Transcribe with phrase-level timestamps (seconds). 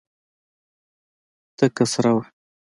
[1.57, 2.23] تکه سره وه.